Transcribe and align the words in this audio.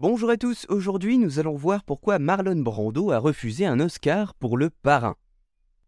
Bonjour 0.00 0.30
à 0.30 0.36
tous, 0.36 0.64
aujourd'hui 0.68 1.18
nous 1.18 1.40
allons 1.40 1.56
voir 1.56 1.82
pourquoi 1.82 2.20
Marlon 2.20 2.60
Brando 2.60 3.10
a 3.10 3.18
refusé 3.18 3.66
un 3.66 3.80
Oscar 3.80 4.32
pour 4.34 4.56
Le 4.56 4.70
Parrain. 4.70 5.16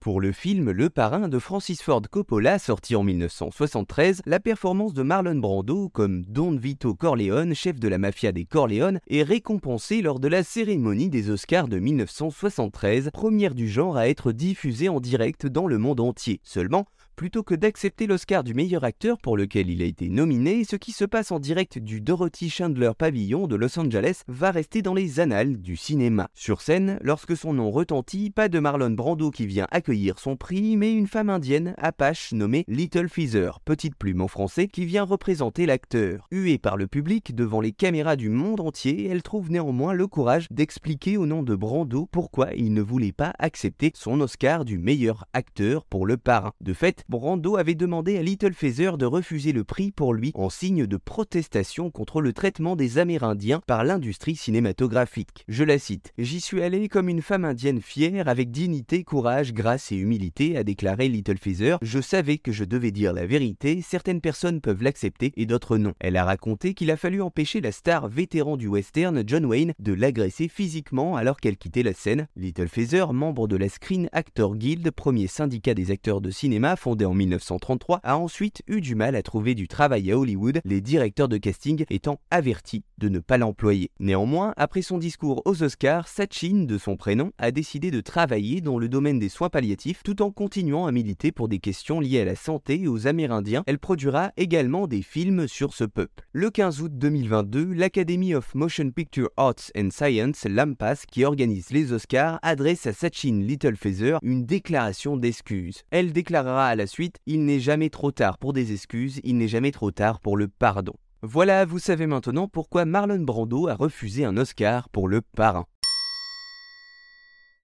Pour 0.00 0.22
le 0.22 0.32
film 0.32 0.70
Le 0.70 0.88
Parrain 0.88 1.28
de 1.28 1.38
Francis 1.38 1.82
Ford 1.82 2.00
Coppola, 2.10 2.58
sorti 2.58 2.96
en 2.96 3.02
1973, 3.02 4.22
la 4.24 4.40
performance 4.40 4.94
de 4.94 5.02
Marlon 5.02 5.34
Brando 5.34 5.90
comme 5.90 6.24
Don 6.24 6.56
Vito 6.56 6.94
Corleone, 6.94 7.52
chef 7.52 7.78
de 7.78 7.86
la 7.86 7.98
mafia 7.98 8.32
des 8.32 8.46
Corleone, 8.46 8.98
est 9.08 9.24
récompensée 9.24 10.00
lors 10.00 10.20
de 10.20 10.28
la 10.28 10.42
cérémonie 10.42 11.10
des 11.10 11.28
Oscars 11.28 11.68
de 11.68 11.78
1973, 11.78 13.10
première 13.12 13.54
du 13.54 13.68
genre 13.68 13.98
à 13.98 14.08
être 14.08 14.32
diffusée 14.32 14.88
en 14.88 15.00
direct 15.00 15.46
dans 15.46 15.66
le 15.66 15.76
monde 15.76 16.00
entier. 16.00 16.40
Seulement, 16.44 16.86
plutôt 17.18 17.42
que 17.42 17.56
d'accepter 17.56 18.06
l'Oscar 18.06 18.44
du 18.44 18.54
meilleur 18.54 18.84
acteur 18.84 19.18
pour 19.18 19.36
lequel 19.36 19.68
il 19.68 19.82
a 19.82 19.86
été 19.86 20.08
nominé, 20.08 20.62
ce 20.62 20.76
qui 20.76 20.92
se 20.92 21.04
passe 21.04 21.32
en 21.32 21.40
direct 21.40 21.76
du 21.76 22.00
Dorothy 22.00 22.48
Chandler 22.48 22.92
Pavilion 22.96 23.48
de 23.48 23.56
Los 23.56 23.76
Angeles 23.76 24.22
va 24.28 24.52
rester 24.52 24.82
dans 24.82 24.94
les 24.94 25.18
annales 25.18 25.60
du 25.60 25.76
cinéma. 25.76 26.28
Sur 26.32 26.60
scène, 26.60 26.96
lorsque 27.02 27.36
son 27.36 27.54
nom 27.54 27.72
retentit, 27.72 28.30
pas 28.30 28.48
de 28.48 28.60
Marlon 28.60 28.92
Brando 28.92 29.32
qui 29.32 29.48
vient 29.48 29.66
accueillir 29.72 30.20
son 30.20 30.36
prix, 30.36 30.76
mais 30.76 30.92
une 30.92 31.08
femme 31.08 31.28
indienne, 31.28 31.74
Apache, 31.78 32.32
nommée 32.32 32.64
Little 32.68 33.08
Feather, 33.08 33.58
petite 33.64 33.96
plume 33.96 34.20
en 34.20 34.28
français, 34.28 34.68
qui 34.68 34.84
vient 34.84 35.02
représenter 35.02 35.66
l'acteur. 35.66 36.28
Huée 36.30 36.58
par 36.58 36.76
le 36.76 36.86
public 36.86 37.34
devant 37.34 37.60
les 37.60 37.72
caméras 37.72 38.14
du 38.14 38.28
monde 38.28 38.60
entier, 38.60 39.08
elle 39.08 39.24
trouve 39.24 39.50
néanmoins 39.50 39.92
le 39.92 40.06
courage 40.06 40.46
d'expliquer 40.52 41.16
au 41.16 41.26
nom 41.26 41.42
de 41.42 41.56
Brando 41.56 42.06
pourquoi 42.12 42.54
il 42.54 42.72
ne 42.72 42.80
voulait 42.80 43.10
pas 43.10 43.32
accepter 43.40 43.90
son 43.96 44.20
Oscar 44.20 44.64
du 44.64 44.78
meilleur 44.78 45.24
acteur 45.32 45.84
pour 45.84 46.06
le 46.06 46.16
parrain. 46.16 46.52
De 46.60 46.72
fait, 46.72 47.04
Brando 47.10 47.56
avait 47.56 47.74
demandé 47.74 48.18
à 48.18 48.22
Little 48.22 48.52
Feather 48.52 48.98
de 48.98 49.06
refuser 49.06 49.52
le 49.52 49.64
prix 49.64 49.90
pour 49.92 50.12
lui 50.12 50.30
en 50.34 50.50
signe 50.50 50.86
de 50.86 50.96
protestation 50.98 51.90
contre 51.90 52.20
le 52.20 52.34
traitement 52.34 52.76
des 52.76 52.98
Amérindiens 52.98 53.62
par 53.66 53.82
l'industrie 53.82 54.36
cinématographique. 54.36 55.46
Je 55.48 55.64
la 55.64 55.78
cite 55.78 56.12
J'y 56.18 56.42
suis 56.42 56.62
allé 56.62 56.90
comme 56.90 57.08
une 57.08 57.22
femme 57.22 57.46
indienne 57.46 57.80
fière, 57.80 58.28
avec 58.28 58.50
dignité, 58.50 59.04
courage, 59.04 59.54
grâce 59.54 59.90
et 59.90 59.96
humilité, 59.96 60.58
a 60.58 60.64
déclaré 60.64 61.08
Little 61.08 61.38
Feather. 61.38 61.78
Je 61.80 61.98
savais 61.98 62.36
que 62.36 62.52
je 62.52 62.64
devais 62.64 62.90
dire 62.90 63.14
la 63.14 63.24
vérité, 63.24 63.80
certaines 63.80 64.20
personnes 64.20 64.60
peuvent 64.60 64.82
l'accepter 64.82 65.32
et 65.38 65.46
d'autres 65.46 65.78
non. 65.78 65.94
Elle 66.00 66.18
a 66.18 66.26
raconté 66.26 66.74
qu'il 66.74 66.90
a 66.90 66.98
fallu 66.98 67.22
empêcher 67.22 67.62
la 67.62 67.72
star 67.72 68.08
vétéran 68.08 68.58
du 68.58 68.68
western 68.68 69.24
John 69.26 69.46
Wayne 69.46 69.72
de 69.78 69.94
l'agresser 69.94 70.48
physiquement 70.48 71.16
alors 71.16 71.38
qu'elle 71.38 71.56
quittait 71.56 71.82
la 71.82 71.94
scène. 71.94 72.28
Little 72.36 72.68
Feather, 72.68 73.14
membre 73.14 73.48
de 73.48 73.56
la 73.56 73.70
Screen 73.70 74.10
Actor 74.12 74.56
Guild, 74.56 74.90
premier 74.90 75.26
syndicat 75.26 75.72
des 75.72 75.90
acteurs 75.90 76.20
de 76.20 76.30
cinéma 76.30 76.76
fondé 76.76 76.97
en 77.04 77.14
1933, 77.14 78.00
a 78.02 78.16
ensuite 78.16 78.62
eu 78.66 78.80
du 78.80 78.94
mal 78.94 79.16
à 79.16 79.22
trouver 79.22 79.54
du 79.54 79.68
travail 79.68 80.10
à 80.10 80.18
Hollywood, 80.18 80.60
les 80.64 80.80
directeurs 80.80 81.28
de 81.28 81.36
casting 81.36 81.84
étant 81.90 82.20
avertis 82.30 82.82
de 82.98 83.08
ne 83.08 83.18
pas 83.18 83.38
l'employer. 83.38 83.90
Néanmoins, 84.00 84.54
après 84.56 84.82
son 84.82 84.98
discours 84.98 85.42
aux 85.44 85.62
Oscars, 85.62 86.08
Sachin, 86.08 86.64
de 86.64 86.78
son 86.78 86.96
prénom, 86.96 87.30
a 87.38 87.50
décidé 87.50 87.90
de 87.90 88.00
travailler 88.00 88.60
dans 88.60 88.78
le 88.78 88.88
domaine 88.88 89.18
des 89.18 89.28
soins 89.28 89.50
palliatifs 89.50 90.02
tout 90.02 90.22
en 90.22 90.30
continuant 90.30 90.86
à 90.86 90.92
militer 90.92 91.32
pour 91.32 91.48
des 91.48 91.60
questions 91.60 92.00
liées 92.00 92.20
à 92.20 92.24
la 92.24 92.36
santé 92.36 92.82
et 92.82 92.88
aux 92.88 93.06
Amérindiens. 93.06 93.62
Elle 93.66 93.78
produira 93.78 94.32
également 94.36 94.86
des 94.86 95.02
films 95.02 95.46
sur 95.46 95.74
ce 95.74 95.84
peuple. 95.84 96.26
Le 96.32 96.50
15 96.50 96.82
août 96.82 96.92
2022, 96.94 97.72
l'Academy 97.72 98.34
of 98.34 98.54
Motion 98.54 98.90
Picture 98.90 99.30
Arts 99.36 99.70
and 99.76 99.90
Science, 99.92 100.44
l'AMPAS, 100.44 101.04
qui 101.10 101.24
organise 101.24 101.70
les 101.70 101.92
Oscars, 101.92 102.38
adresse 102.42 102.86
à 102.86 102.92
Sachin 102.92 103.40
Littlefeather 103.42 104.18
une 104.22 104.44
déclaration 104.44 105.16
d'excuses. 105.16 105.82
Elle 105.90 106.12
déclarera 106.12 106.66
à 106.66 106.74
la 106.74 106.86
suite 106.88 107.18
Il 107.26 107.44
n'est 107.44 107.60
jamais 107.60 107.90
trop 107.90 108.10
tard 108.10 108.38
pour 108.38 108.52
des 108.52 108.72
excuses, 108.72 109.20
il 109.22 109.36
n'est 109.38 109.46
jamais 109.46 109.70
trop 109.70 109.92
tard 109.92 110.18
pour 110.18 110.36
le 110.36 110.48
pardon. 110.48 110.94
Voilà, 111.22 111.64
vous 111.64 111.78
savez 111.78 112.06
maintenant 112.06 112.48
pourquoi 112.48 112.84
Marlon 112.84 113.20
Brando 113.20 113.68
a 113.68 113.74
refusé 113.74 114.24
un 114.24 114.36
Oscar 114.36 114.88
pour 114.88 115.08
le 115.08 115.20
parrain. 115.20 115.66